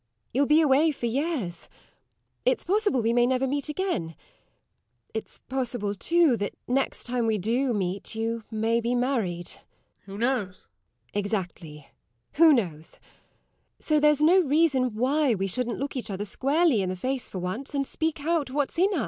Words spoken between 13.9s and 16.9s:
there's no reason why we shouldn't look each other squarely in